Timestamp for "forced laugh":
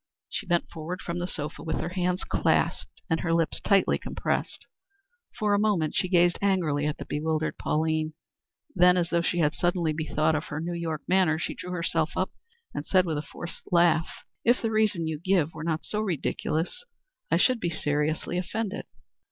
13.21-14.09